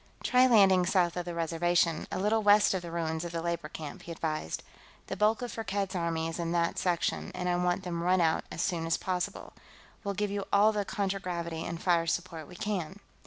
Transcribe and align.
"Try 0.23 0.47
landing 0.47 0.87
south 0.87 1.15
of 1.15 1.25
the 1.25 1.35
Reservation, 1.35 2.07
a 2.11 2.17
little 2.17 2.41
west 2.41 2.73
of 2.73 2.81
the 2.81 2.89
ruins 2.89 3.23
of 3.23 3.31
the 3.31 3.39
labor 3.43 3.69
camp," 3.69 4.01
he 4.01 4.11
advised. 4.11 4.63
"The 5.05 5.15
bulk 5.15 5.43
of 5.43 5.51
Firkked's 5.51 5.93
army 5.93 6.27
is 6.27 6.39
in 6.39 6.53
that 6.53 6.79
section, 6.79 7.31
and 7.35 7.47
I 7.47 7.55
want 7.57 7.83
them 7.83 8.01
run 8.01 8.19
out 8.19 8.43
as 8.51 8.63
soon 8.63 8.87
as 8.87 8.97
possible. 8.97 9.53
We'll 10.03 10.15
give 10.15 10.31
you 10.31 10.45
all 10.51 10.71
the 10.71 10.85
contragravity 10.85 11.63
and 11.65 11.79
fire 11.79 12.07
support 12.07 12.47
we 12.47 12.55
can." 12.55 12.99